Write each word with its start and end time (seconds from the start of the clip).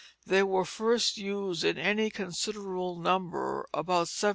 They 0.25 0.41
were 0.41 0.65
first 0.65 1.17
used 1.19 1.63
in 1.63 1.77
any 1.77 2.09
considerable 2.09 2.95
number 2.95 3.67
about 3.71 4.09
1760. 4.09 4.27